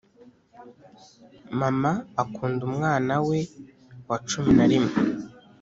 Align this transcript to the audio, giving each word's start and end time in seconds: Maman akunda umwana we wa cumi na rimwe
Maman 1.59 1.97
akunda 2.23 2.61
umwana 2.69 3.13
we 3.27 3.39
wa 4.07 4.17
cumi 4.27 4.51
na 4.57 4.65
rimwe 4.71 4.93